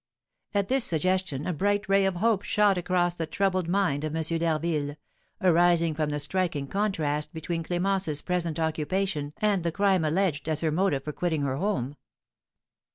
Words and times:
At 0.55 0.67
this 0.67 0.83
suggestion 0.83 1.45
a 1.45 1.53
bright 1.53 1.87
ray 1.87 2.05
of 2.07 2.15
hope 2.15 2.41
shot 2.41 2.75
across 2.75 3.15
the 3.15 3.27
troubled 3.27 3.67
mind 3.67 4.03
of 4.03 4.15
M. 4.15 4.23
d'Harville, 4.23 4.95
arising 5.41 5.93
from 5.93 6.09
the 6.09 6.19
striking 6.19 6.65
contrast 6.65 7.31
between 7.35 7.63
Clémence's 7.63 8.23
present 8.23 8.59
occupation 8.59 9.31
and 9.37 9.61
the 9.61 9.71
crime 9.71 10.03
alleged 10.03 10.49
as 10.49 10.61
her 10.61 10.71
motive 10.71 11.03
for 11.03 11.13
quitting 11.13 11.43
her 11.43 11.57
home. 11.57 11.97